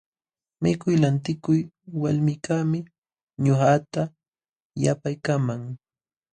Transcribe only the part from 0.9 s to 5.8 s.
lantikuq walmikaqmi ñuqata yapaykaman.